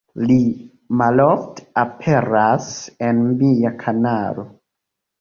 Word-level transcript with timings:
Li 0.27 0.37
malofte 1.01 1.67
aperas 1.83 2.73
en 3.13 3.23
mia 3.45 3.77
kanalo 3.87 4.53